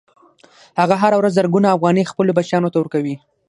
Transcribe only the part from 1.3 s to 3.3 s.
زرګونه افغانۍ خپلو بچیانو ته ورکوي